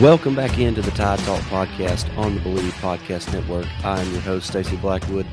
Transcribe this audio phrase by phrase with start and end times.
[0.00, 3.66] Welcome back into the Tide Talk podcast on the Believe Podcast Network.
[3.84, 5.26] I am your host, Stacy Blackwood,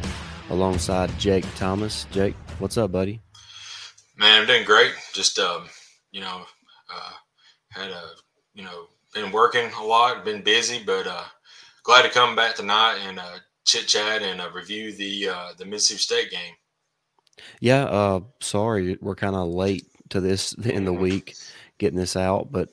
[0.49, 2.05] alongside Jake Thomas.
[2.11, 3.21] Jake, what's up, buddy?
[4.17, 4.91] Man, I'm doing great.
[5.13, 5.69] Just, um,
[6.11, 6.43] you know,
[6.93, 7.11] uh,
[7.69, 8.09] had a,
[8.55, 11.23] you know, been working a lot, been busy, but uh,
[11.83, 15.63] glad to come back tonight and uh, chit chat and uh, review the uh, the
[15.63, 16.55] Mississippi State game.
[17.61, 21.35] Yeah, uh, sorry, we're kind of late to this in the week
[21.77, 22.67] getting this out, but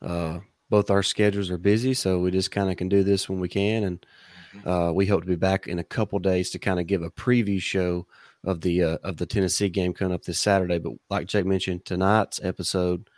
[0.00, 0.38] uh,
[0.74, 3.48] both our schedules are busy, so we just kind of can do this when we
[3.48, 4.06] can, and
[4.54, 4.68] Mm-hmm.
[4.68, 7.10] uh, we hope to be back in a couple days to kind of give a
[7.10, 8.06] preview show
[8.44, 10.78] of the uh, of the Tennessee game coming up this Saturday.
[10.78, 13.10] But like Jake mentioned, tonight's episode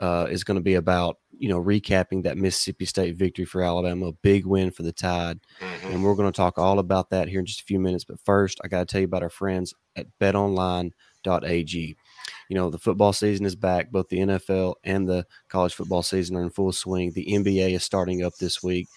[0.00, 4.06] uh, is going to be about you know recapping that Mississippi State victory for Alabama,
[4.06, 5.92] a big win for the Tide, Mhm.
[5.94, 8.04] and we're going to talk all about that here in just a few minutes.
[8.04, 11.96] But first, I got to tell you about our friends at BetOnline.ag.
[12.50, 16.36] You know the football season is back; both the NFL and the college football season
[16.36, 17.12] are in full swing.
[17.12, 18.88] The NBA is starting up this week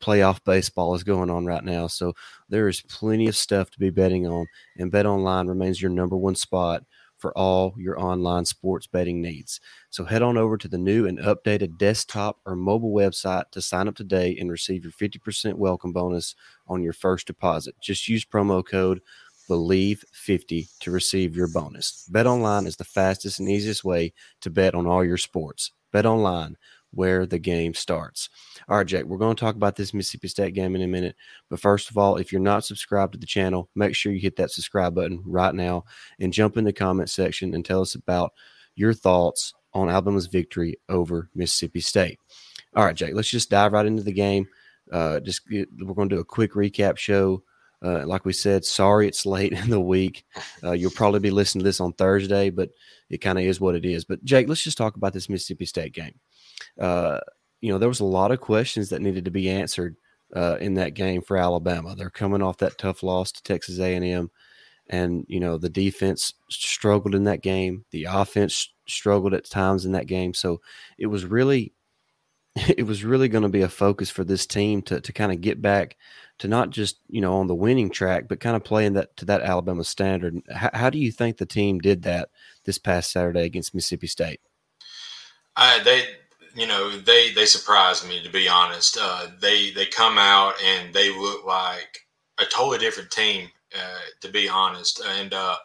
[0.00, 1.86] playoff baseball is going on right now.
[1.86, 2.14] So
[2.48, 4.46] there is plenty of stuff to be betting on,
[4.78, 6.84] and Bet Online remains your number one spot
[7.18, 9.60] for all your online sports betting needs.
[9.90, 13.88] So head on over to the new and updated desktop or mobile website to sign
[13.88, 16.34] up today and receive your 50% welcome bonus
[16.66, 17.74] on your first deposit.
[17.80, 19.00] Just use promo code
[19.48, 22.06] BELIEVE50 to receive your bonus.
[22.10, 25.72] Bet Online is the fastest and easiest way to bet on all your sports.
[25.92, 26.56] Bet Online,
[26.90, 28.28] where the game starts.
[28.68, 31.16] All right, Jake, we're going to talk about this Mississippi State game in a minute.
[31.50, 34.36] But first of all, if you're not subscribed to the channel, make sure you hit
[34.36, 35.84] that subscribe button right now
[36.18, 38.32] and jump in the comment section and tell us about
[38.74, 42.18] your thoughts on Alabama's victory over Mississippi State.
[42.74, 44.46] All right, Jake, let's just dive right into the game.
[44.90, 47.42] Uh, just we're going to do a quick recap show.
[47.86, 50.24] Uh, like we said, sorry it's late in the week.
[50.64, 52.70] Uh, you'll probably be listening to this on Thursday, but
[53.10, 54.04] it kind of is what it is.
[54.04, 56.18] But Jake, let's just talk about this Mississippi State game.
[56.80, 57.20] Uh,
[57.60, 59.96] you know, there was a lot of questions that needed to be answered
[60.34, 61.94] uh, in that game for Alabama.
[61.94, 64.30] They're coming off that tough loss to Texas A&M,
[64.88, 67.84] and you know the defense struggled in that game.
[67.92, 70.34] The offense struggled at times in that game.
[70.34, 70.60] So
[70.98, 71.72] it was really,
[72.76, 75.40] it was really going to be a focus for this team to to kind of
[75.40, 75.96] get back
[76.38, 79.26] to not just you know on the winning track, but kind of playing that to
[79.26, 80.40] that Alabama standard.
[80.50, 82.30] How, how do you think the team did that
[82.64, 84.40] this past Saturday against Mississippi State?
[85.54, 86.04] I, they,
[86.54, 88.96] you know, they they surprised me to be honest.
[89.00, 92.06] Uh, they they come out and they look like
[92.38, 93.48] a totally different team.
[93.74, 95.56] Uh, to be honest, and uh,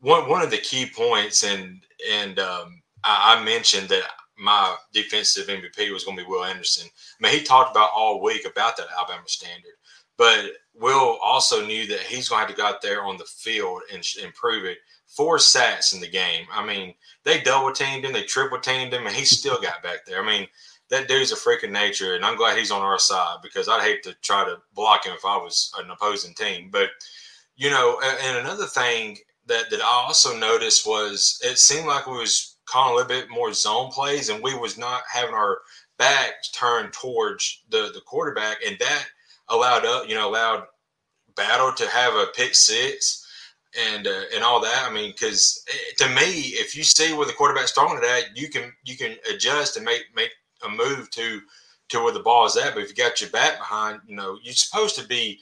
[0.00, 4.04] one one of the key points, and and um, I, I mentioned that
[4.40, 6.88] my defensive MVP was going to be Will Anderson.
[6.88, 9.74] I mean, he talked about all week about that Alabama standard,
[10.16, 13.24] but Will also knew that he's going to have to go out there on the
[13.24, 14.78] field and improve it.
[15.06, 16.46] Four sacks in the game.
[16.52, 20.06] I mean, they double teamed him, they triple teamed him, and he still got back
[20.06, 20.22] there.
[20.22, 20.46] I mean,
[20.88, 24.02] that dude's a freaking nature, and I'm glad he's on our side because I'd hate
[24.04, 26.68] to try to block him if I was an opposing team.
[26.70, 26.90] But
[27.56, 32.18] you know, and another thing that that I also noticed was it seemed like we
[32.18, 35.58] was calling a little bit more zone plays, and we was not having our
[35.98, 39.06] backs turned towards the the quarterback, and that
[39.48, 40.64] allowed up, you know, allowed
[41.36, 43.26] Battle to have a pick six
[43.78, 44.86] and uh, and all that.
[44.86, 45.64] I mean, because
[45.98, 49.16] to me, if you see where the quarterback's throwing it at, you can you can
[49.32, 50.32] adjust and make make
[50.64, 51.40] a move to
[51.90, 52.74] to where the ball is at.
[52.74, 55.38] But if you got your back behind, you know, you're supposed to be,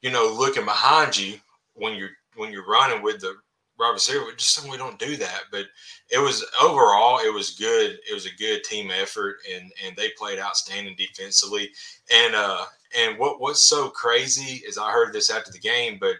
[0.00, 1.38] you know, looking behind you
[1.74, 3.34] when you're when you're running with the
[3.78, 4.24] wide receiver.
[4.36, 5.42] Just we don't do that.
[5.50, 5.66] But
[6.10, 7.98] it was overall, it was good.
[8.08, 11.70] It was a good team effort, and and they played outstanding defensively.
[12.12, 12.64] And uh
[12.98, 16.16] and what what's so crazy is I heard this after the game, but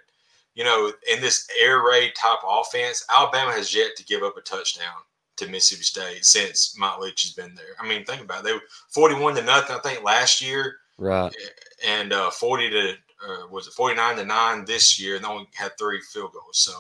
[0.54, 4.42] you know, in this air raid type offense, Alabama has yet to give up a
[4.42, 4.92] touchdown
[5.36, 7.74] to Mississippi State since Mike Leach has been there.
[7.80, 8.44] I mean, think about it.
[8.44, 8.60] They were
[8.90, 11.34] 41 to nothing, I think, last year, Right.
[11.82, 12.90] and uh, 40 to,
[13.26, 16.58] uh, was it 49 to 9 this year, and they only had three field goals.
[16.58, 16.72] So,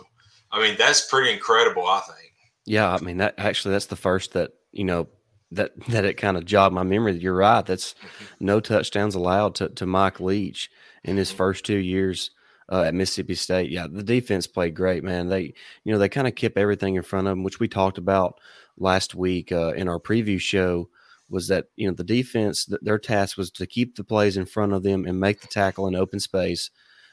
[0.52, 2.32] I mean, that's pretty incredible, I think.
[2.64, 5.08] Yeah, I mean that actually that's the first that you know
[5.50, 7.14] that that it kind of jogged my memory.
[7.18, 7.64] You're right.
[7.64, 7.94] That's
[8.38, 10.70] no touchdowns allowed to, to Mike Leach
[11.04, 12.30] in his first two years
[12.70, 13.70] uh, at Mississippi State.
[13.70, 15.28] Yeah, the defense played great, man.
[15.28, 15.54] They
[15.84, 18.38] you know they kind of kept everything in front of them, which we talked about
[18.76, 20.88] last week uh, in our preview show.
[21.28, 22.66] Was that you know the defense?
[22.66, 25.48] th- Their task was to keep the plays in front of them and make the
[25.48, 26.70] tackle in open space,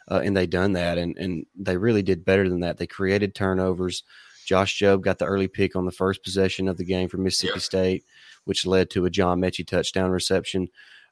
[0.09, 2.77] uh, and they done that, and and they really did better than that.
[2.77, 4.03] They created turnovers.
[4.45, 7.53] Josh Jobe got the early pick on the first possession of the game for Mississippi
[7.55, 7.59] Yeah.
[7.59, 8.03] State,
[8.45, 10.69] which led to a John Metchie touchdown reception.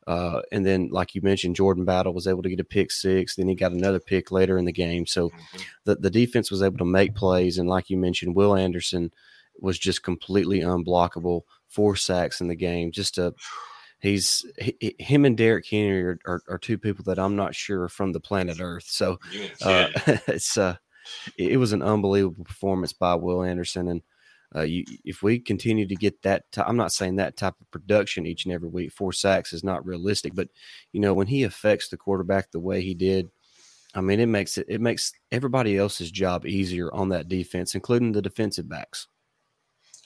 [0.08, 3.36] Uh, and then, like you mentioned, Jordan Battle was able to get a pick six.
[3.36, 5.06] Then he got another pick later in the game.
[5.06, 5.62] So Mhm.
[5.84, 7.58] the, the defense was able to make plays.
[7.58, 9.12] And like you mentioned, Will Anderson
[9.60, 11.42] was just completely unblockable.
[11.68, 12.92] Four sacks in the game.
[12.92, 13.34] Just a
[14.00, 17.84] he's he, him and Derrick Henry are, are, are, two people that I'm not sure
[17.84, 18.86] are from the planet Earth.
[18.88, 19.20] So
[19.62, 19.88] uh,
[20.28, 20.76] it's uh,
[21.38, 24.02] it was an unbelievable performance by Will Anderson, and
[24.56, 27.72] uh, you, if we continue to get that, i I'm not saying that type of
[27.72, 28.92] production each and every week.
[28.92, 30.50] Four sacks is not realistic, but
[30.94, 33.30] you know when he affects the quarterback the way he did,
[33.96, 38.12] I mean it makes it it makes everybody else's job easier on that defense, including
[38.12, 39.08] the defensive backs.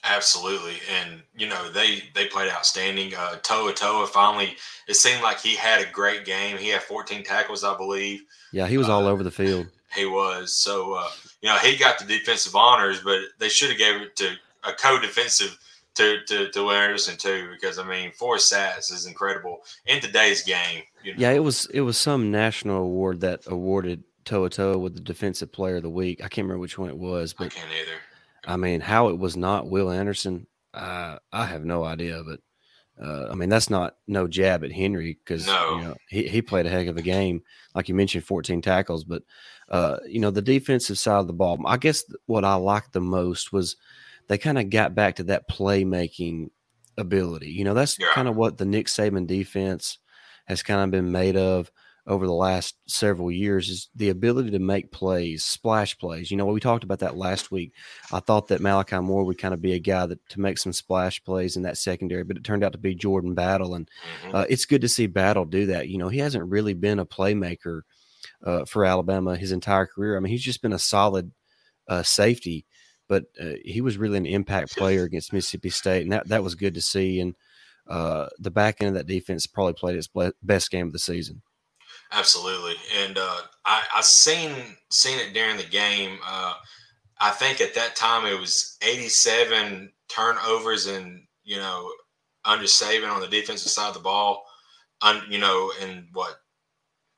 [0.04, 3.14] Absolutely, and you know they they played outstanding.
[3.14, 4.56] Uh, To'oTo'o finally,
[4.88, 6.58] it seemed like he had a great game.
[6.58, 8.24] He had 14 tackles, I believe.
[8.50, 9.66] Yeah, he was all uh, over the field.
[9.94, 11.10] He was so uh,
[11.42, 14.72] you know he got the defensive honors, but they should have gave it to a
[14.72, 15.58] co-defensive
[15.96, 20.84] to to to Anderson too, because I mean four sacks is incredible in today's game.
[21.04, 21.18] You know?
[21.20, 25.76] Yeah, it was it was some national award that awarded To'oTo'o with the defensive player
[25.76, 26.20] of the week.
[26.20, 27.98] I can't remember which one it was, but I can't either
[28.46, 32.22] I mean, how it was not Will Anderson, uh, I have no idea.
[32.24, 32.40] But
[33.00, 35.76] uh, I mean, that's not no jab at Henry because no.
[35.76, 37.42] you know he, he played a heck of a game,
[37.74, 39.04] like you mentioned, 14 tackles.
[39.04, 39.22] But
[39.68, 43.00] uh, you know, the defensive side of the ball, I guess what I liked the
[43.00, 43.76] most was
[44.28, 46.50] they kind of got back to that playmaking
[46.98, 47.50] ability.
[47.50, 48.06] You know, that's yeah.
[48.14, 49.98] kind of what the Nick Saban defense
[50.46, 51.70] has kind of been made of
[52.06, 56.30] over the last several years is the ability to make plays, splash plays.
[56.30, 57.72] You know, we talked about that last week.
[58.12, 60.72] I thought that Malachi Moore would kind of be a guy that to make some
[60.72, 63.88] splash plays in that secondary, but it turned out to be Jordan Battle, and
[64.24, 64.34] mm-hmm.
[64.34, 65.88] uh, it's good to see Battle do that.
[65.88, 67.82] You know, he hasn't really been a playmaker
[68.44, 70.16] uh, for Alabama his entire career.
[70.16, 71.30] I mean, he's just been a solid
[71.86, 72.66] uh, safety,
[73.08, 76.56] but uh, he was really an impact player against Mississippi State, and that that was
[76.56, 77.20] good to see.
[77.20, 77.36] And
[77.86, 80.08] uh, the back end of that defense probably played its
[80.42, 81.42] best game of the season.
[82.12, 84.54] Absolutely, and uh, I, I seen
[84.90, 86.18] seen it during the game.
[86.26, 86.54] Uh,
[87.20, 91.90] I think at that time it was 87 turnovers and you know
[92.44, 94.44] under saving on the defensive side of the ball,
[95.00, 96.34] un, you know, and what.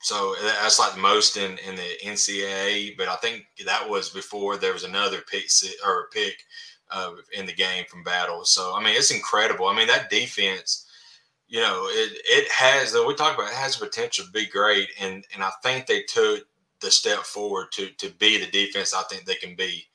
[0.01, 4.75] So that's like most in, in the NCAA, but I think that was before there
[4.75, 5.47] was another pick
[5.85, 6.37] or pick
[6.91, 8.45] uh, in the game from Battle.
[8.45, 9.67] So I mean, it's incredible.
[9.67, 10.87] I mean, that defense
[11.49, 14.47] you know, it it has though we talk about it has the potential to be
[14.47, 16.47] great, and and I think they took
[16.81, 19.87] the step forward to to be the defense I think they can be.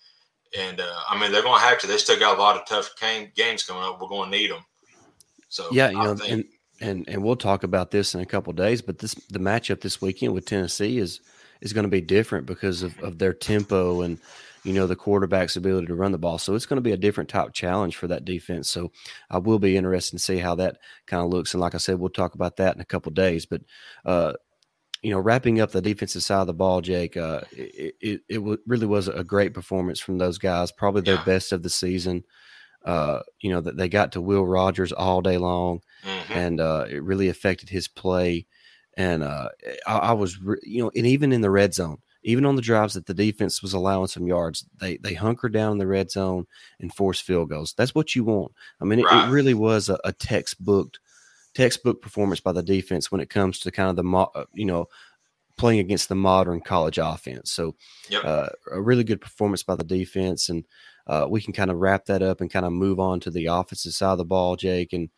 [0.58, 1.88] And uh, I mean, they're going to have to.
[1.88, 4.02] They still got a lot of tough game, games coming up.
[4.02, 4.66] We're going to need them.
[5.50, 6.46] So yeah, you I know, think, and
[6.82, 8.82] and and we'll talk about this in a couple days.
[8.82, 11.22] But this the matchup this weekend with Tennessee is
[11.62, 14.18] is going to be different because of, of their tempo and
[14.64, 16.38] you know, the quarterback's ability to run the ball.
[16.38, 18.70] So it's going to be a different type challenge for that defense.
[18.70, 18.92] So
[19.30, 20.78] I will be interested to see how that
[21.08, 21.54] kind of looks.
[21.54, 23.46] And like I said, we'll talk about that in a couple days.
[23.46, 23.62] But,
[24.06, 24.34] uh,
[25.02, 28.38] you know, wrapping up the defensive side of the ball, Jake, uh, it, it, it
[28.40, 31.24] w- really was a great performance from those guys, probably their yeah.
[31.24, 32.24] best of the season.
[32.86, 36.34] Uh, you know, that they got to Will Rogers all day long, mm-hmm.
[36.34, 38.48] and uh, it really affected his play.
[38.96, 39.50] And uh,
[39.86, 42.62] I, I was, re- you know, and even in the red zone, even on the
[42.62, 46.12] drives that the defense was allowing some yards, they they hunkered down in the red
[46.12, 46.46] zone
[46.80, 47.74] and forced field goals.
[47.78, 48.52] That's what you want.
[48.82, 49.26] I mean, right.
[49.26, 50.96] it, it, really was a, a textbook
[51.54, 54.88] textbook performance by the defense when it comes to kind of the uh, you know
[55.58, 57.52] playing against the modern college offense.
[57.52, 57.76] So,
[58.10, 58.24] yep.
[58.24, 60.66] uh, a really good performance by the defense, and
[61.06, 63.48] uh, we can kind of wrap that up and kind of move on to the
[63.48, 64.94] offensive side of the ball, Jake.
[64.94, 65.10] And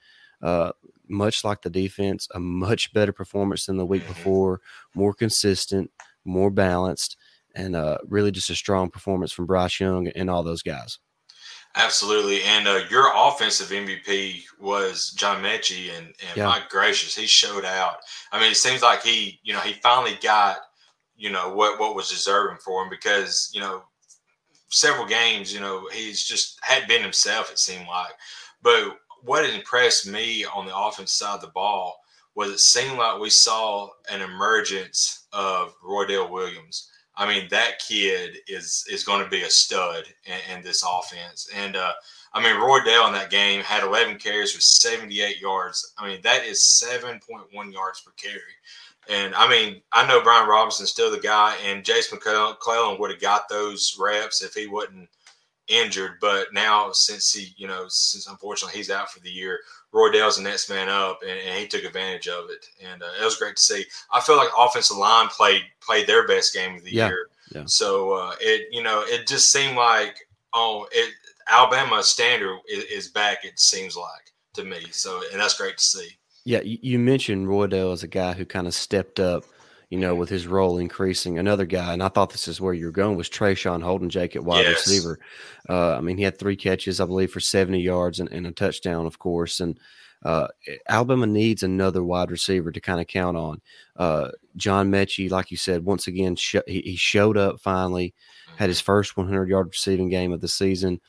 [0.41, 0.71] uh,
[1.07, 4.13] much like the defense, a much better performance than the week mm-hmm.
[4.13, 4.61] before,
[4.95, 5.91] more consistent
[6.25, 7.17] more balanced,
[7.55, 10.99] and uh, really just a strong performance from Bryce Young and all those guys.
[11.75, 12.43] Absolutely.
[12.43, 16.45] And uh, your offensive MVP was John Metchie, and, and yeah.
[16.45, 17.97] my gracious, he showed out.
[18.31, 20.57] I mean, it seems like he, you know, he finally got,
[21.15, 23.83] you know, what what was deserving for him because, you know,
[24.69, 27.51] several games, you know, he's just had been himself.
[27.51, 28.11] It seemed like,
[28.61, 32.00] but what impressed me on the offense side of the ball
[32.35, 36.89] was it seemed like we saw an emergence of Roydell Williams.
[37.15, 41.49] I mean, that kid is is going to be a stud in, in this offense.
[41.55, 41.91] And uh,
[42.33, 45.93] I mean, Roydell in that game had 11 carries for 78 yards.
[45.97, 48.39] I mean, that is 7.1 yards per carry.
[49.09, 53.19] And I mean, I know Brian Robinson's still the guy, and Jason McClellan would have
[53.19, 55.09] got those reps if he wasn't
[55.67, 56.13] injured.
[56.21, 59.59] But now, since he, you know, since unfortunately he's out for the year,
[59.93, 63.25] Roydell's the next man up, and, and, he took advantage of it, and uh, it
[63.25, 63.85] was great to see.
[64.11, 67.27] I feel like offensive line played played their best game of the yeah, year.
[67.53, 67.63] Yeah.
[67.65, 70.15] So uh, it you know it just seemed like
[70.53, 71.13] oh it
[71.49, 73.43] Alabama standard is, is, back.
[73.43, 74.85] It seems like to me.
[74.91, 76.09] So and that's great to see.
[76.45, 79.43] Yeah, you mentioned Roydell as a guy who kind of stepped up
[79.91, 81.37] you know, with his role increasing.
[81.37, 84.43] Another guy, and I thought this is where you're going, was Traeshon Holden Jake at
[84.43, 84.87] wide yes.
[84.87, 85.19] receiver.
[85.69, 88.51] Uh, I mean, he had three catches, I believe, for 70 yards and, and a
[88.51, 89.59] touchdown, of course.
[89.59, 89.77] And
[90.23, 90.47] uh,
[90.87, 93.61] Alabama needs another wide receiver to kind of count on.
[93.97, 98.13] Uh, John Metchie, like you said, once again, sh- he, he, showed up finally,
[98.55, 101.01] had his first 100 yard receiving game of the season.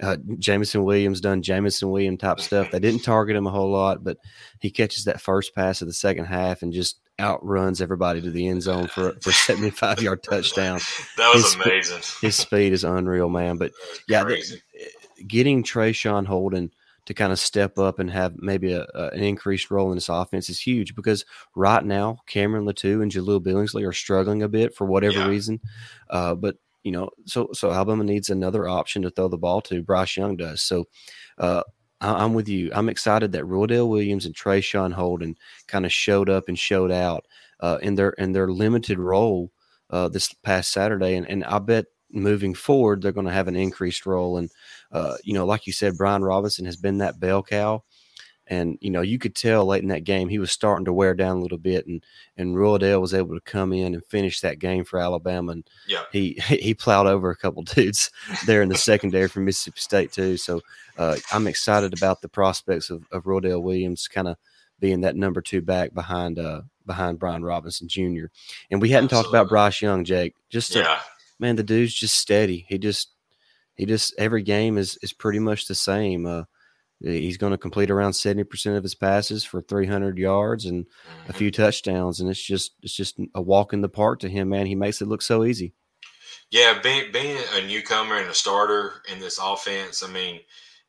[0.00, 2.70] Uh, Jameson Williams done Jameson Williams type stuff.
[2.70, 4.18] They didn't target him a whole lot, but
[4.60, 8.48] he catches that first pass of the second half and just outruns everybody to the
[8.48, 10.80] end zone for for 75 yard touchdown.
[11.16, 12.02] That was his amazing.
[12.20, 13.56] his speed is unreal, man.
[13.56, 13.72] But
[14.08, 14.60] yeah, the,
[15.26, 16.70] getting Traeshon Holden
[17.06, 20.10] to kind of step up and have maybe a, a, an increased role in this
[20.10, 24.74] offense is huge because right now Cameron Latu and Jahleel Billingsley are struggling a bit
[24.74, 25.26] for whatever yeah.
[25.26, 25.58] reason.
[26.10, 29.82] Uh, but you know, so so Alabama needs another option to throw the ball to.
[29.82, 30.62] Bryce Young does.
[30.62, 30.84] So
[31.38, 31.62] uh,
[32.00, 32.70] I, am with you.
[32.74, 35.36] I'm excited that Roydell Williams and Traeshon Holden
[35.66, 37.26] kind of showed up and showed out
[37.60, 39.50] uh, in their in their limited role
[39.90, 43.56] uh, this past Saturday, and and I bet moving forward they're going to have an
[43.56, 44.38] increased role.
[44.38, 44.50] And
[44.92, 47.82] uh, you know, like you said, Brian Robinson has been that bell cow.
[48.48, 51.14] And you know, you could tell late in that game he was starting to wear
[51.14, 52.04] down a little bit, and
[52.36, 55.52] and Roydell was able to come in and finish that game for Alabama.
[55.52, 58.10] And yeah, he he plowed over a couple dudes
[58.46, 60.36] there in the secondary for Mississippi State too.
[60.36, 60.60] So
[60.96, 64.36] uh, I'm excited about the prospects of, of Roydell Williams kind of
[64.80, 68.26] being that number two back behind uh behind Brian Robinson Jr.
[68.70, 69.10] And we hadn't Absolutely.
[69.10, 70.34] talked about Bryce Young, Jake.
[70.48, 71.00] Just to, yeah.
[71.38, 72.64] man, the dude's just steady.
[72.68, 73.10] He just
[73.74, 76.26] he just every game is is pretty much the same.
[76.26, 76.44] Uh,
[77.00, 81.30] he's going to complete around 70% of his passes for 300 yards and mm-hmm.
[81.30, 84.48] a few touchdowns and it's just it's just a walk in the park to him
[84.48, 85.72] man he makes it look so easy
[86.50, 90.40] yeah being, being a newcomer and a starter in this offense i mean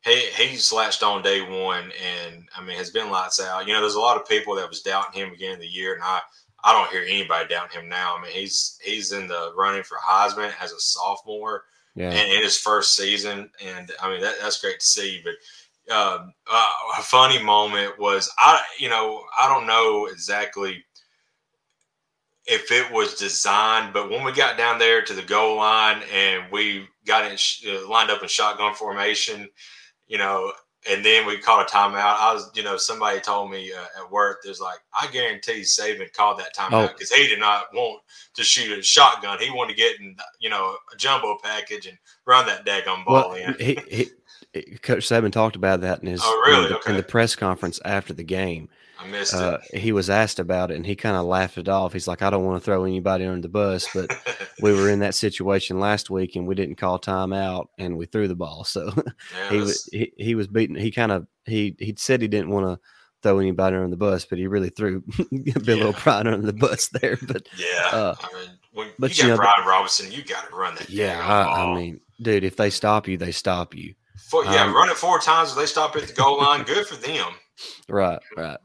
[0.02, 1.92] he he's latched on day one
[2.24, 4.68] and i mean has been lights out you know there's a lot of people that
[4.68, 6.20] was doubting him again in the year and i
[6.64, 9.98] i don't hear anybody doubting him now i mean he's he's in the running for
[9.98, 11.64] heisman as a sophomore
[11.94, 12.10] yeah.
[12.10, 15.34] and in his first season and i mean that, that's great to see but
[15.90, 16.68] uh, uh,
[16.98, 20.84] a funny moment was I, you know, I don't know exactly
[22.46, 26.50] if it was designed, but when we got down there to the goal line and
[26.50, 27.36] we got in,
[27.68, 29.48] uh, lined up in shotgun formation,
[30.08, 30.52] you know,
[30.88, 32.16] and then we called a timeout.
[32.18, 36.10] I was, you know, somebody told me uh, at work, there's like, I guarantee Saban
[36.12, 37.16] called that timeout because oh.
[37.16, 38.02] he did not want
[38.34, 39.38] to shoot a shotgun.
[39.38, 43.30] He wanted to get in, you know, a jumbo package and run that daggone ball
[43.30, 43.54] well, in.
[43.58, 44.10] He, he,
[44.82, 46.64] Coach Saban talked about that in his oh, really?
[46.64, 46.90] in, the, okay.
[46.90, 48.68] in, the, press conference after the game.
[48.98, 49.78] I missed uh, it.
[49.78, 51.92] He was asked about it, and he kind of laughed it off.
[51.92, 54.10] He's like, "I don't want to throw anybody under the bus, but
[54.60, 58.28] we were in that situation last week, and we didn't call timeout, and we threw
[58.28, 58.64] the ball.
[58.70, 58.92] So
[59.34, 60.76] yeah, he was he, he was beating.
[60.76, 62.80] He kind of he he said he didn't want to."
[63.22, 65.02] throw anybody under the bus, but he really threw
[65.62, 65.84] Bill yeah.
[65.84, 67.18] O'Brien under the bus there.
[67.26, 70.48] But yeah, uh, I mean, when but you, you got know, Brian Robinson, you got
[70.48, 70.88] to run that.
[70.88, 73.94] Yeah, I, I, mean, dude, if they stop you, they stop you.
[74.30, 75.50] Four, yeah, um, run it four times.
[75.50, 77.26] If they stop at the goal line, good for them.
[77.90, 78.56] Right, right.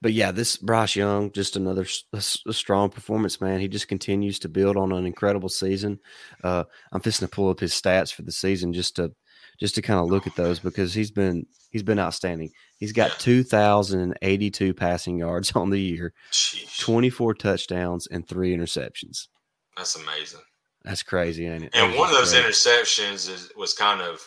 [0.00, 1.84] But yeah, this Bryce Young, just another
[2.18, 3.60] strong performance, man.
[3.60, 6.00] He just continues to build on an incredible season.
[6.42, 9.12] Uh, I'm just going to pull up his stats for the season just to
[9.60, 12.50] just to kind of look at those because he's been he's been outstanding.
[12.78, 16.80] He's got 2,082 passing yards on the year, Jeez.
[16.80, 19.28] 24 touchdowns, and three interceptions.
[19.76, 20.40] That's amazing.
[20.84, 21.70] That's crazy, ain't it?
[21.74, 24.20] And one of those interceptions is, was kind of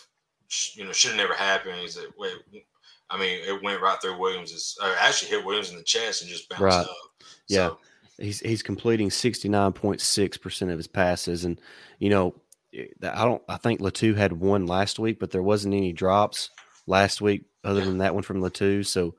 [0.76, 1.80] you know, should have never happened.
[1.82, 2.10] Is it?
[3.10, 4.78] I mean, it went right through Williams.
[4.82, 6.86] Uh, actually, hit Williams in the chest and just bounced right.
[6.86, 6.98] up.
[7.48, 7.80] Yeah, so.
[8.20, 11.60] he's he's completing sixty nine point six percent of his passes, and
[12.00, 12.36] you know,
[12.74, 13.42] eh, I don't.
[13.48, 16.50] I think Latu had one last week, but there wasn't any drops
[16.88, 17.86] last week other yeah.
[17.86, 18.86] than that one from Latu.
[18.86, 19.16] So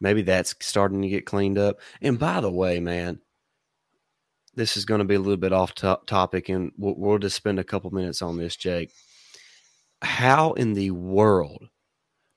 [0.00, 1.80] maybe that's starting to get cleaned up.
[2.00, 3.20] And by the way, man,
[4.54, 7.36] this is going to be a little bit off to- topic, and we'll, we'll just
[7.36, 8.92] spend a couple minutes on this, Jake
[10.02, 11.68] how in the world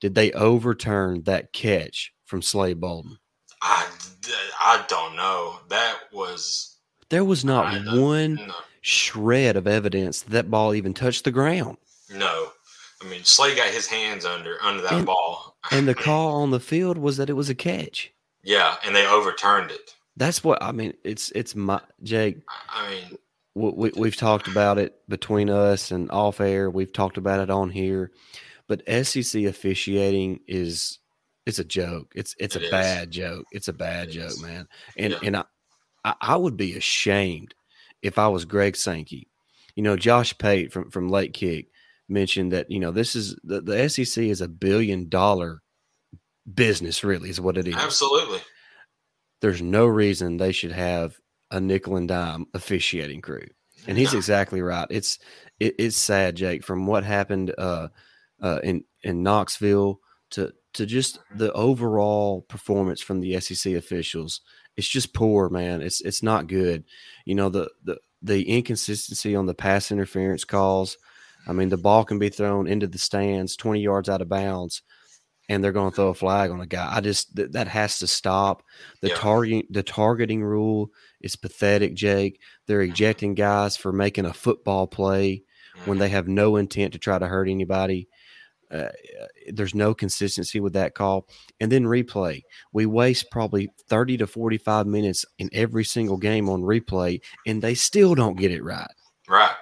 [0.02, 3.18] did they overturn that catch from Slade Bolden?
[3.62, 3.88] I,
[4.60, 5.60] I don't know.
[5.70, 6.78] That was
[7.10, 8.54] there was not uh, one no.
[8.82, 11.78] shred of evidence that, that ball even touched the ground.
[12.14, 12.50] No,
[13.02, 16.52] I mean Slade got his hands under under that and, ball, and the call on
[16.52, 18.12] the field was that it was a catch.
[18.44, 19.96] Yeah, and they overturned it.
[20.18, 20.94] That's what I mean.
[21.04, 22.40] It's it's my Jake.
[22.70, 23.18] I mean,
[23.56, 26.70] we, we've talked about it between us and off air.
[26.70, 28.12] We've talked about it on here,
[28.68, 31.00] but SEC officiating is
[31.46, 32.12] it's a joke.
[32.16, 32.72] It's it's it a is.
[32.72, 33.46] bad joke.
[33.52, 34.42] It's a bad it joke, is.
[34.42, 34.68] man.
[34.98, 35.20] And yeah.
[35.24, 37.54] and I, I would be ashamed
[38.02, 39.30] if I was Greg Sankey.
[39.76, 41.68] You know, Josh Pate from from Late Kick
[42.10, 45.62] mentioned that you know this is the, the SEC is a billion dollar
[46.52, 47.04] business.
[47.04, 47.76] Really, is what it is.
[47.76, 48.40] Absolutely.
[49.42, 51.18] There's no reason they should have
[51.54, 53.48] a nickel and dime officiating crew.
[53.88, 54.88] And he's exactly right.
[54.90, 55.20] It's
[55.60, 57.90] it, it's sad, Jake, from what happened uh,
[58.42, 60.00] uh, in in Knoxville
[60.32, 64.42] to to just the overall performance from the SEC officials,
[64.78, 65.82] it's just poor, man.
[65.82, 66.86] It's it's not good.
[67.26, 70.98] You know the the the inconsistency on the pass interference calls.
[71.46, 74.82] I mean, the ball can be thrown into the stands, twenty yards out of bounds,
[75.50, 76.90] and they're going to throw a flag on a guy.
[76.96, 78.64] I just th- that has to stop.
[79.02, 79.16] The Yeah.
[79.16, 80.90] targeting the targeting rule
[81.24, 82.40] is pathetic, Jake.
[82.68, 85.44] They're ejecting guys for making a football play
[85.86, 88.08] when they have no intent to try to hurt anybody.
[88.70, 88.90] Uh,
[89.52, 91.28] there's no consistency with that call.
[91.60, 92.42] And then replay.
[92.72, 97.76] We waste probably 30 to 45 minutes in every single game on replay, and they
[97.76, 98.92] still don't get it right.
[99.28, 99.56] right.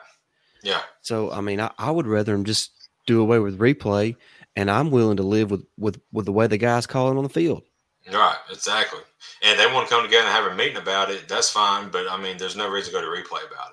[0.63, 0.81] Yeah.
[1.01, 2.71] So, I mean, I, I would rather them just
[3.05, 4.15] do away with replay,
[4.55, 7.23] and I'm willing to live with, with, with the way the guys call it on
[7.23, 7.63] the field.
[8.11, 8.35] Right.
[8.49, 8.99] Exactly.
[9.43, 11.27] And they want to come together and have a meeting about it.
[11.27, 11.89] That's fine.
[11.89, 13.71] But I mean, there's no reason to go to replay about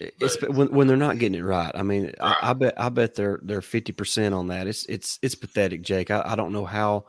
[0.00, 0.14] it.
[0.20, 1.72] It's But- when, when they're not getting it right.
[1.74, 2.14] I mean, Right.
[2.20, 4.66] I, I bet I bet they're they're fifty percent on that.
[4.66, 6.10] It's it's it's pathetic, Jake.
[6.10, 7.06] I, I don't know how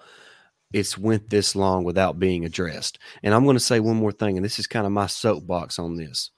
[0.74, 3.00] it's went this long without being addressed.
[3.24, 5.79] And I'm going to say one more thing, and this is kind of my soapbox
[5.79, 6.31] on this.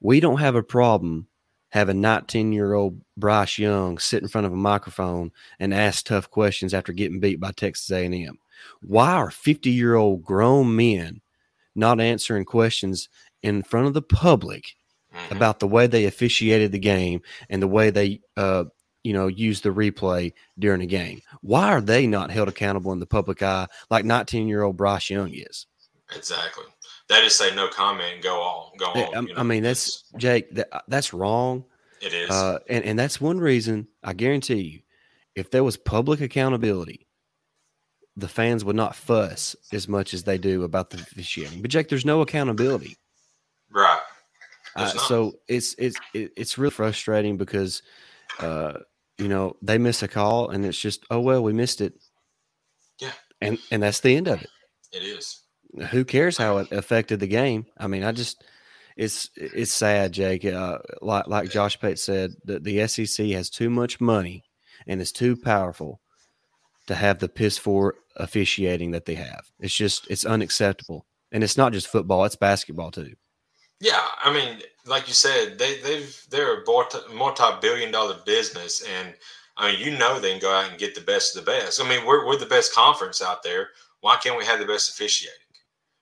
[0.00, 1.26] We don't have a problem
[1.70, 6.30] having 19 year old Bryce Young sit in front of a microphone and ask tough
[6.30, 8.38] questions after getting beat by Texas A&M.
[8.82, 11.20] Why are 50 year old grown men
[11.74, 13.08] not answering questions
[13.42, 14.74] in front of the public
[15.14, 15.30] Mhm.
[15.36, 18.64] about the way they officiated the game and the way they uh
[19.04, 22.98] you know used the replay during a game why are they not held accountable in
[22.98, 25.66] the public eye like 19 year old bryce young is
[26.16, 26.64] Exactly.
[27.08, 28.76] They just say no comment and go on.
[28.78, 29.16] Go I- on.
[29.16, 31.64] I, you know, I mean that's jake that, that's wrong
[32.00, 32.30] it is.
[32.30, 34.80] uh and, and that's one reason i guarantee you
[35.36, 37.06] if there was public accountability
[38.16, 41.60] the fans would not fuss as much as they do about the officiating.
[41.62, 42.96] But jake there's no accountability.
[43.70, 44.00] Right.
[44.76, 47.82] Uh, so it's it's it's really frustrating because
[48.40, 48.74] uh
[49.18, 51.94] you know they miss a call and it's just oh well we missed it.
[53.00, 53.12] Yeah.
[53.40, 54.50] and and that's the end of it.
[54.92, 55.40] It is.
[55.90, 57.66] who cares how it affected the game?
[57.78, 58.44] I mean i just
[58.96, 60.44] it's it's sad jake.
[60.44, 64.44] Uh like like josh pate said that the sec has too much money
[64.86, 66.00] and is too powerful
[66.86, 71.56] to have the piss for officiating that they have it's just it's unacceptable and it's
[71.56, 73.14] not just football it's basketball too
[73.80, 79.14] Yeah, I mean, like you said, they they've they're a multi billion dollar business, and
[79.56, 81.80] I mean, you know, they can go out and get the best of the best.
[81.82, 83.68] I mean, we're we're the best conference out there.
[84.00, 85.38] Why can't we have the best officiating?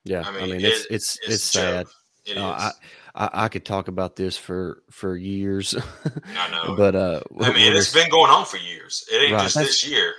[0.04, 1.86] yeah I i mean, mean, it- it's it's it's it's, sad.
[2.26, 2.42] It is.
[2.42, 2.70] Uh,
[3.14, 5.74] I, I could talk about this for for years,
[6.36, 6.76] I know.
[6.76, 9.04] but uh, I mean, it's been going on for years.
[9.10, 10.12] It ain't Right, just that's- this year.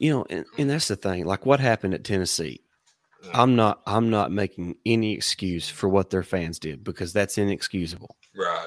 [0.00, 1.26] You know, and, and that's the thing.
[1.26, 2.62] Like what happened at Tennessee.
[3.34, 8.16] I'm not I'm not making any excuse for what their fans did because that's inexcusable.
[8.34, 8.66] Right.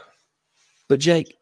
[0.88, 1.36] But Jake,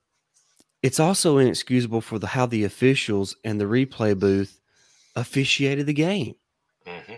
[0.82, 4.62] it's also inexcusable for the how the officials and the replay booth
[5.16, 6.36] officiated the game.
[6.88, 7.16] hmm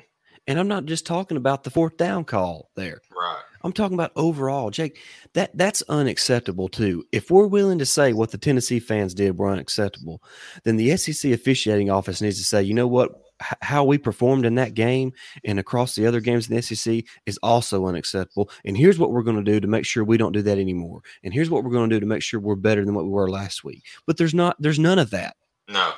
[0.48, 3.02] And I'm not just talking about the fourth down call there.
[3.16, 3.42] Right.
[3.64, 5.00] I'm talking about overall, Jake.
[5.34, 7.06] That that's unacceptable too.
[7.14, 10.22] If we're willing to say what the Tennessee fans did were unacceptable,
[10.66, 14.46] then the SEC officiating office needs to say, you know what, H- how we performed
[14.46, 15.14] in that game
[15.46, 18.50] and across the other games in the SEC is also unacceptable.
[18.66, 21.02] And here's what we're going to do to make sure we don't do that anymore.
[21.24, 23.12] And here's what we're going to do to make sure we're better than what we
[23.12, 23.84] were last week.
[24.06, 25.36] But there's not, there's none of that.
[25.70, 25.94] No.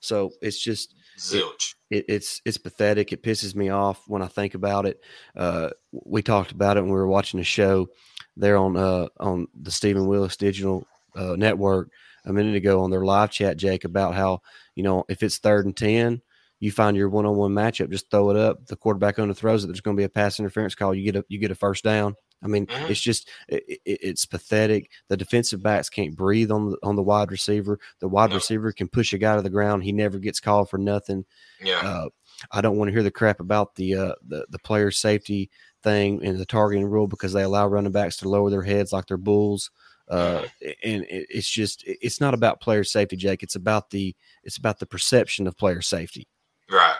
[0.00, 1.74] So it's just Zilch.
[1.90, 3.12] it, it's it's pathetic.
[3.12, 5.00] It pisses me off when I think about it.
[5.36, 7.88] Uh, we talked about it when we were watching a show
[8.36, 11.90] there on uh, on the Stephen Willis Digital uh, Network
[12.24, 14.42] a minute ago on their live chat, Jake, about how
[14.74, 16.22] you know if it's third and ten,
[16.60, 18.66] you find your one on one matchup, just throw it up.
[18.66, 19.68] The quarterback under throws it.
[19.68, 20.94] There's going to be a pass interference call.
[20.94, 22.16] You get a you get a first down.
[22.44, 22.90] I mean, Mhm.
[22.90, 24.90] it's just it, it, it's pathetic.
[25.08, 27.80] The defensive backs can't breathe on the on the wide receiver.
[28.00, 28.36] The wide No.
[28.36, 29.82] receiver can push a guy to the ground.
[29.84, 31.24] He never gets called for nothing.
[31.62, 31.78] Yeah.
[31.80, 32.08] Uh,
[32.52, 35.50] I don't want to hear the crap about the uh, the the player safety
[35.82, 39.06] thing and the targeting rule because they allow running backs to lower their heads like
[39.06, 39.70] they're bulls.
[40.10, 40.42] Uh,
[40.82, 43.42] and it, it's just it- it's not about player safety, Jake.
[43.42, 46.28] It's about the it's about the perception of player safety.
[46.70, 46.96] Right.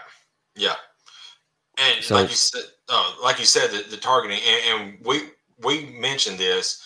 [0.57, 0.76] Yeah.
[1.76, 5.22] And So- like you said, uh, like you said, the, the targeting, and, and we
[5.62, 6.83] we mentioned this,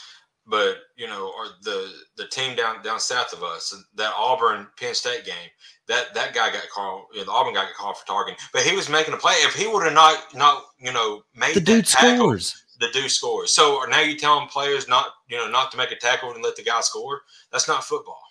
[0.47, 4.95] but you know, or the the team down down south of us, that Auburn Penn
[4.95, 5.51] State game,
[5.87, 8.63] that that guy got called, you know, the Auburn guy got called for targeting, but
[8.63, 9.35] he was making a play.
[9.39, 12.65] If he would have not not you know made The dude tackle, scores.
[12.81, 13.53] the dude scores.
[13.53, 16.57] So now you telling players not you know not to make a tackle and let
[16.57, 17.23] the guy score?
[17.53, 18.23] That's not football.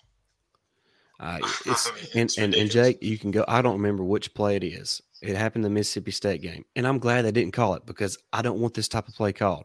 [1.20, 3.44] Uh, it's, I mean, it's and, and, and Jake, you can go.
[3.48, 5.02] I don't remember which play it is.
[5.20, 8.16] It happened in the Mississippi State game, and I'm glad they didn't call it because
[8.32, 9.64] I don't want this type of play called.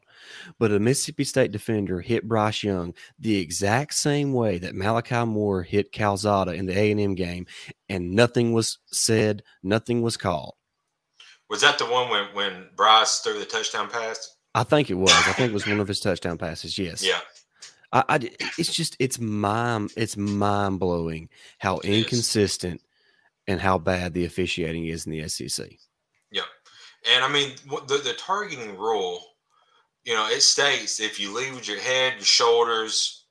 [0.58, 5.62] But a Mississippi State defender hit Bryce Young the exact same way that Malachi Moore
[5.62, 7.46] hit Calzada in the A and M game,
[7.88, 10.56] and nothing was said, nothing was called.
[11.50, 14.36] Was that the one when when Bryce threw the touchdown pass?
[14.56, 15.12] I think it was.
[15.12, 16.78] I think it was one of his touchdown passes.
[16.78, 17.06] Yes.
[17.06, 17.20] Yeah.
[17.92, 18.16] I, I
[18.58, 22.88] it's just it's mind it's mind blowing how it inconsistent is.
[23.48, 25.70] And how bad the officiating is in the SEC.
[26.32, 26.44] Yeah,
[27.14, 27.56] and I mean
[27.88, 29.22] the the targeting rule,
[30.04, 33.26] you know, it states if you lead with your head, your shoulders,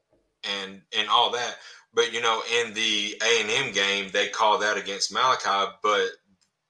[0.45, 1.57] and and all that.
[1.95, 6.09] But you know, in the A and M game, they call that against Malachi, but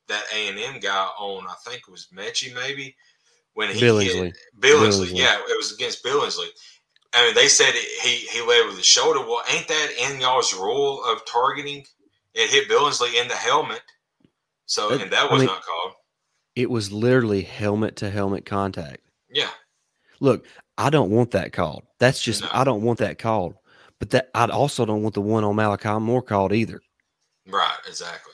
[0.09, 2.95] that A and M guy on I think it was Metchie maybe
[3.55, 4.25] when he Billingsley.
[4.25, 5.19] hit Billingsley, Billingsley.
[5.19, 6.49] Yeah, it was against Billingsley.
[7.15, 9.21] I mean, they said he he led with his shoulder.
[9.21, 11.85] Well, ain't that in y'all's rule of targeting?
[12.35, 13.83] It hit Billingsley in the helmet,
[14.67, 15.93] so and that was I mean, not called.
[16.57, 19.01] It was literally helmet to helmet contact.
[19.31, 19.51] Yeah.
[20.21, 20.47] Look,
[20.79, 21.85] I don't want that called.
[21.99, 22.49] That's just no.
[22.53, 23.55] I don't want that called.
[23.99, 26.81] But that I also don't want the one on Malachi Moore called either.
[27.47, 27.77] Right.
[27.87, 28.33] Exactly.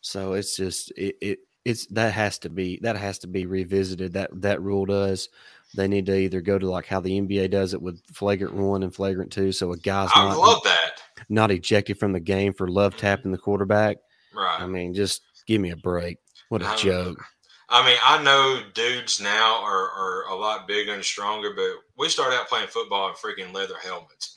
[0.00, 4.12] So it's just it, it it's that has to be that has to be revisited.
[4.14, 5.28] That that rule does.
[5.74, 8.82] They need to either go to like how the NBA does it with flagrant one
[8.82, 10.83] and flagrant two, so a guy's I not, love that
[11.28, 13.00] not ejected from the game for love mm-hmm.
[13.00, 13.98] tapping the quarterback.
[14.34, 14.60] Right.
[14.60, 16.18] I mean, just give me a break.
[16.48, 17.24] What a I joke.
[17.68, 22.08] I mean, I know dudes now are, are a lot bigger and stronger, but we
[22.08, 24.36] started out playing football in freaking leather helmets.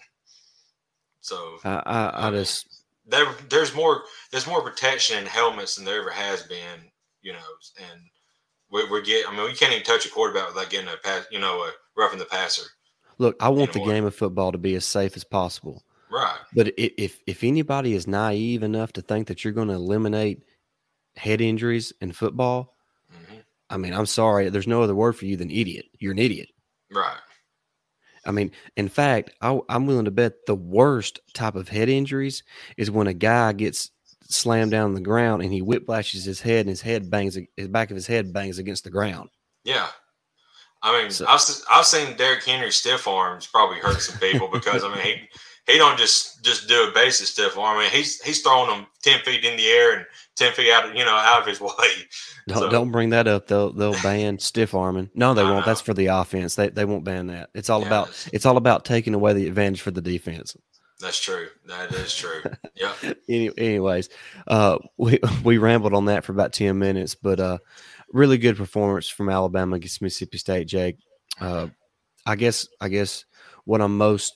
[1.21, 6.01] So I, I, I just there, there's more there's more protection in helmets than there
[6.01, 6.89] ever has been,
[7.21, 7.39] you know,
[7.91, 8.01] and
[8.71, 9.31] we're, we're getting.
[9.31, 11.25] I mean, we can't even touch a quarterback without getting a pass.
[11.29, 12.63] You know, a roughing the passer.
[13.17, 13.87] Look, I want anymore.
[13.87, 15.83] the game of football to be as safe as possible.
[16.11, 16.37] Right.
[16.53, 20.43] But if if anybody is naive enough to think that you're going to eliminate
[21.15, 22.75] head injuries in football,
[23.13, 23.39] mm-hmm.
[23.69, 24.49] I mean, I'm sorry.
[24.49, 25.85] There's no other word for you than idiot.
[25.99, 26.49] You're an idiot.
[26.91, 27.17] Right.
[28.25, 32.43] I mean, in fact, I, am willing to bet the worst type of head injuries
[32.75, 33.91] is when a guy gets
[34.29, 37.69] slammed down on the ground and he whiplashes his head and his head bangs his
[37.69, 39.29] back of his head bangs against the ground.
[39.63, 39.87] Yeah.
[40.83, 41.41] I mean, so, I've,
[41.71, 45.29] I've seen Derrick Henry stiff arms probably hurt some people because I mean he
[45.67, 47.77] he don't just just do a basic stiff arm.
[47.77, 50.89] I mean he's he's throwing them ten feet in the air and ten feet out
[50.89, 51.69] of you know out of his way.
[52.47, 53.47] Don't, so, don't bring that up.
[53.47, 55.09] They'll they'll ban stiff arming.
[55.13, 55.65] No, they won't.
[55.65, 56.55] That's for the offense.
[56.55, 57.49] They they won't ban that.
[57.53, 60.55] It's all yeah, about it's all about taking away the advantage for the defense.
[60.99, 61.49] That's true.
[61.67, 62.41] That is true.
[62.75, 62.93] Yeah.
[63.27, 64.09] Any, anyways,
[64.45, 67.57] uh, we we rambled on that for about ten minutes, but uh,
[68.13, 70.67] really good performance from Alabama against Mississippi State.
[70.67, 70.97] Jake,
[71.41, 71.69] uh,
[72.23, 73.25] I guess I guess
[73.65, 74.35] what I'm most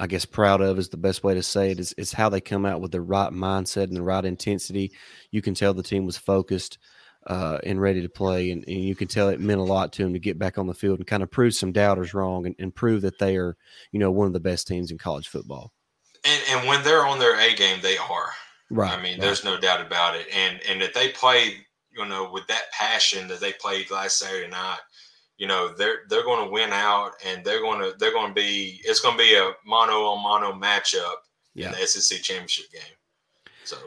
[0.00, 2.40] I guess proud of is the best way to say it is is how they
[2.40, 4.92] come out with the right mindset and the right intensity.
[5.30, 6.78] You can tell the team was focused
[7.26, 10.02] uh, and ready to play, and, and, you can tell it meant a lot to
[10.02, 12.54] them to get back on the field and kind of prove some doubters wrong and,
[12.58, 13.58] and prove that they are,
[13.92, 15.70] you know, one of the best teams in college football.
[16.24, 18.30] And and when they're on their A game, they are.
[18.70, 18.98] Right.
[18.98, 19.20] I mean, right.
[19.20, 20.26] there's no doubt about it.
[20.34, 24.48] And and if they play, you know, with that passion that they played last Saturday
[24.48, 24.78] night,
[25.40, 28.34] you know, they're they're going to win out, and they're going to they're going to
[28.34, 31.14] be it's going to be a mono on mono matchup
[31.54, 31.68] yeah.
[31.68, 32.82] in the SEC championship game.
[33.64, 33.78] So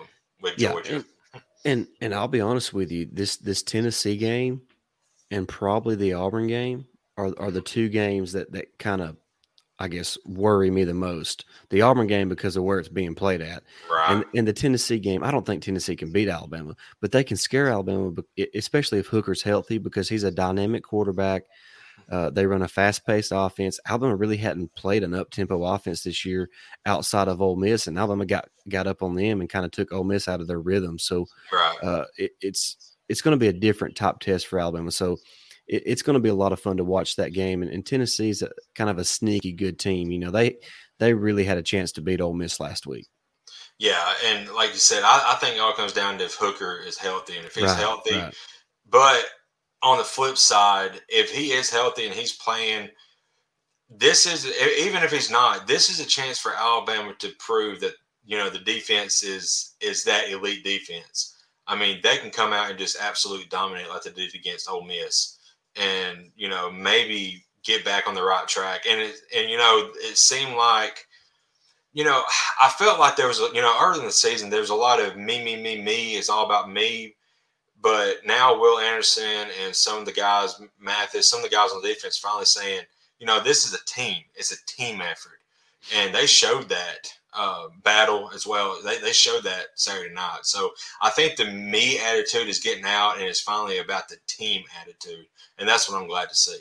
[0.42, 0.92] with Georgia.
[0.92, 1.02] Yeah,
[1.34, 4.64] and, and and I'll be honest with you, this this Tennessee game
[5.30, 6.88] and probably the Auburn game
[7.18, 9.16] are are the two games that that kind of
[9.84, 11.44] I guess, worry me the most.
[11.70, 14.14] The Auburn game because of where it's being played at, right.
[14.14, 17.36] and in the Tennessee game, I don't think Tennessee can beat Alabama, but they can
[17.36, 18.14] scare Alabama,
[18.56, 21.44] especially if Hooker's healthy because he's a dynamic quarterback.
[22.10, 23.78] Uh, they run a fast-paced offense.
[23.86, 26.50] Alabama really hadn't played an up-tempo offense this year
[26.86, 29.92] outside of Ole Miss, and Alabama got got up on them and kind of took
[29.92, 30.98] Ole Miss out of their rhythm.
[30.98, 31.78] So right.
[31.84, 34.92] uh, it, it's it's going to be a different top test for Alabama.
[34.92, 35.18] So
[35.68, 37.62] it, it's going to be a lot of fun to watch that game.
[37.62, 40.12] And, and Tennessee's a, kind of a sneaky good team.
[40.12, 40.58] You know, they
[41.00, 43.08] they really had a chance to beat Ole Miss last week.
[43.80, 46.80] Yeah, and like you said, I, I think it all comes down to if Hooker
[46.86, 48.16] is healthy and if he's right, healthy.
[48.16, 48.34] Right.
[48.90, 49.26] But
[49.82, 52.90] on the flip side, if he is healthy and he's playing,
[53.90, 54.46] this is
[54.80, 57.94] even if he's not, this is a chance for Alabama to prove that
[58.26, 61.36] you know the defense is is that elite defense.
[61.66, 64.86] I mean, they can come out and just absolutely dominate like they did against Ole
[64.86, 65.33] Miss
[65.76, 68.84] and you know maybe get back on the right track.
[68.90, 71.06] And it and you know it seemed like
[71.94, 72.24] you know
[72.62, 74.76] I felt like there was a, you know early in the season there was a
[74.76, 76.16] lot of me me me me.
[76.16, 77.16] It's all about me.
[77.82, 81.82] But now Will Anderson and some of the guys, Mathis, some of the guys on
[81.82, 82.84] the defense, finally saying,
[83.20, 84.24] you know, this is a team.
[84.36, 85.40] It's a team effort,
[85.94, 88.78] and they showed that uh, battle as well.
[88.84, 90.40] They, they showed that Saturday night.
[90.44, 94.64] So I think the me attitude is getting out and it's finally about the team
[94.82, 95.26] attitude.
[95.58, 96.60] And that's what I'm glad to see.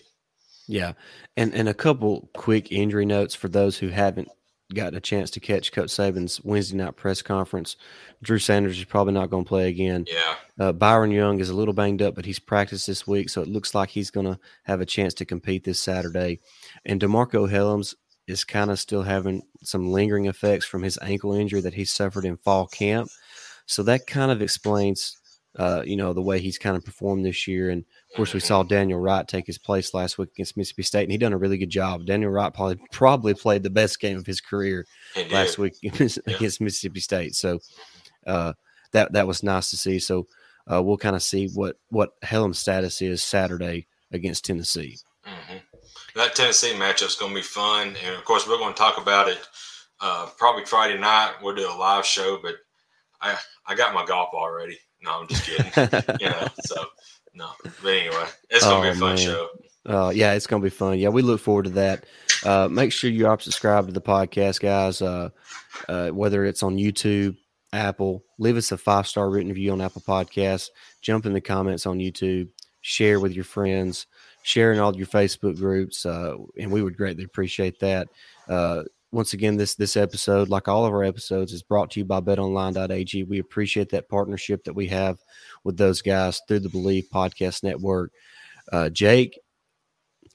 [0.67, 0.93] Yeah.
[1.37, 4.29] And and a couple quick injury notes for those who haven't
[4.75, 7.77] gotten a chance to catch Coach Saban's Wednesday night press conference.
[8.23, 10.07] Drew Sanders is probably not going to play again.
[10.09, 10.35] Yeah.
[10.59, 13.49] Uh, Byron Young is a little banged up, but he's practiced this week, so it
[13.49, 16.41] looks like he's going to have a chance to compete this Saturday.
[16.85, 17.95] And DeMarcco Hellams
[18.27, 22.25] is kind of still having some lingering effects from his ankle injury that he suffered
[22.25, 23.09] in fall camp.
[23.67, 25.17] So that kind of explains,
[25.59, 27.71] uh, you know, the way he's kind of performed this year.
[27.71, 28.63] And of course, we saw.
[28.63, 31.59] Daniel Wright take his place last week against Mississippi State, and he done a really
[31.59, 32.07] good job.
[32.07, 34.87] Daniel Wright probably probably played the best game of his career
[35.31, 36.37] last week against yeah.
[36.39, 37.35] Mississippi State.
[37.35, 37.59] So
[38.27, 38.53] uh,
[38.93, 39.99] that that was nice to see.
[39.99, 40.27] So
[40.73, 44.99] uh, we'll kind of see what what Hellam's status is Saturday against Tennessee.
[45.27, 45.72] Mm-hmm
[46.15, 49.01] that Tennessee matchup is going to be fun, and of course we're going to talk
[49.01, 49.39] about it
[50.01, 51.35] uh, probably Friday night.
[51.43, 52.57] We'll do a live show, but
[53.21, 54.79] I I got my golf already.
[55.03, 55.73] No, I'm just kidding.
[56.21, 56.85] you know, so
[57.35, 57.51] no.
[57.83, 59.17] But anyway, it's going to oh, be a fun man.
[59.17, 59.49] show.
[59.85, 60.99] Uh, yeah, it's going to be fun.
[60.99, 62.05] Yeah, we look forward to that.
[62.45, 65.03] Uh, make sure you are subscribed to the podcast, guys.
[65.03, 65.31] Uh,
[65.89, 67.37] uh, whether it's on YouTube,
[67.73, 70.69] Apple, leave us a five star written review on Apple Podcasts.
[71.01, 72.49] Jump in the comments on YouTube.
[72.81, 74.07] Share with your friends
[74.43, 78.09] sharing all your Facebook groups, uh, and we would greatly appreciate that.
[78.49, 82.05] Uh, once again, this this episode, like all of our episodes, is brought to you
[82.05, 83.25] by BetOnline.ag.
[83.25, 85.19] We appreciate that partnership that we have
[85.65, 88.11] with those guys through the Believe Podcast Network.
[88.73, 89.39] Uh, Jake,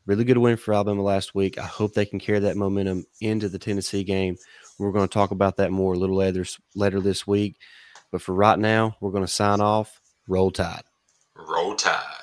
[0.06, 1.58] really good win for Alabama last week.
[1.58, 4.38] I hope they can carry that momentum into the Tennessee game.
[4.78, 7.58] We're going to talk about that more a little later later this week.
[8.12, 10.00] But for right now, we're going to sign off.
[10.28, 10.84] Roll Tide.
[11.36, 12.17] Roll Tide.